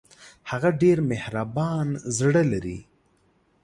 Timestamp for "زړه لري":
2.17-2.79